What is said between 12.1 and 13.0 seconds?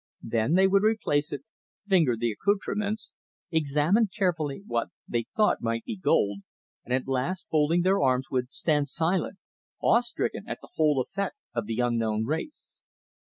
race.